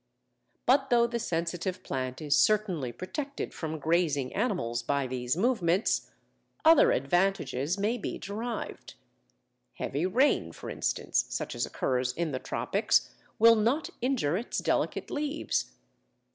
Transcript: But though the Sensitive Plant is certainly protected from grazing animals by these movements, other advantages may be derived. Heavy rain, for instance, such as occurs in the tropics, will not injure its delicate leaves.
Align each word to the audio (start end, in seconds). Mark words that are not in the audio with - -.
But 0.65 0.89
though 0.89 1.05
the 1.05 1.19
Sensitive 1.19 1.83
Plant 1.83 2.23
is 2.23 2.35
certainly 2.35 2.91
protected 2.91 3.53
from 3.53 3.77
grazing 3.77 4.33
animals 4.33 4.81
by 4.81 5.05
these 5.05 5.37
movements, 5.37 6.09
other 6.65 6.91
advantages 6.91 7.77
may 7.77 7.99
be 7.99 8.17
derived. 8.17 8.95
Heavy 9.73 10.07
rain, 10.07 10.53
for 10.53 10.71
instance, 10.71 11.25
such 11.29 11.53
as 11.53 11.67
occurs 11.67 12.13
in 12.13 12.31
the 12.31 12.39
tropics, 12.39 13.11
will 13.37 13.53
not 13.55 13.91
injure 14.01 14.35
its 14.37 14.57
delicate 14.57 15.11
leaves. 15.11 15.73